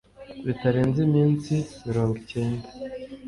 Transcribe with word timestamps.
bitarenze 0.45 0.99
iminsi 1.07 1.53
mirongo 1.87 2.13
icyenda 2.21 2.67